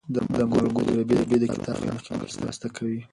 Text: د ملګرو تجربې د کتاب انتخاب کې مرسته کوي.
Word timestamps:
د 0.13 0.15
ملګرو 0.31 0.75
تجربې 0.77 1.17
د 1.41 1.45
کتاب 1.53 1.77
انتخاب 1.83 2.19
کې 2.31 2.39
مرسته 2.41 2.67
کوي. 2.75 3.01